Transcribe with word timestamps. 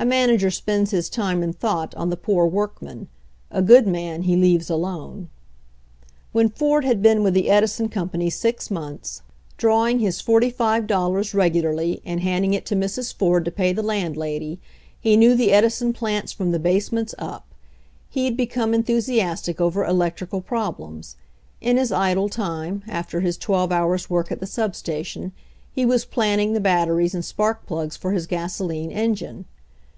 A 0.00 0.04
manager 0.06 0.48
spends 0.52 0.92
his 0.92 1.10
time 1.10 1.42
and 1.42 1.52
thought 1.58 1.92
on 1.96 2.08
the 2.08 2.16
poor 2.16 2.46
workmen; 2.46 3.08
a 3.50 3.60
good 3.60 3.84
man 3.84 4.22
he 4.22 4.36
leaves 4.36 4.70
alone. 4.70 5.28
When 6.30 6.48
Ford 6.50 6.84
had 6.84 7.02
been 7.02 7.24
with 7.24 7.34
the 7.34 7.50
Edison 7.50 7.88
Com 7.88 8.08
pany 8.10 8.32
six 8.32 8.70
months, 8.70 9.22
drawing 9.56 9.98
his 9.98 10.20
forty 10.20 10.50
five 10.50 10.86
dollars 10.86 11.34
LEARNING 11.34 11.46
ABOUT 11.50 11.72
ELECTRICITY 11.72 12.00
71 12.04 12.12
regularly 12.12 12.12
and 12.12 12.22
handing 12.22 12.54
it 12.54 12.64
to 12.66 12.76
Mrs. 12.76 13.12
Ford 13.12 13.44
to 13.44 13.50
pay 13.50 13.72
the 13.72 13.82
landlady, 13.82 14.60
he 15.00 15.16
knew 15.16 15.34
the 15.34 15.50
Edison 15.50 15.92
plants 15.92 16.30
from 16.32 16.52
the 16.52 16.60
basements 16.60 17.12
up. 17.18 17.52
He 18.08 18.24
had 18.26 18.36
become 18.36 18.72
enthusiastic 18.74 19.60
over 19.60 19.84
electrical 19.84 20.40
problems. 20.40 21.16
In 21.60 21.76
his 21.76 21.90
idle 21.90 22.28
time, 22.28 22.84
after 22.86 23.18
his 23.18 23.36
twelve 23.36 23.72
hours' 23.72 24.08
work 24.08 24.30
at 24.30 24.38
the 24.38 24.46
sub 24.46 24.76
station, 24.76 25.32
he 25.72 25.84
was 25.84 26.04
planning 26.04 26.52
the 26.52 26.60
batteries 26.60 27.16
and 27.16 27.24
spark 27.24 27.66
plugs 27.66 27.96
for 27.96 28.12
his 28.12 28.28
gasoline 28.28 28.92
engine. 28.92 29.46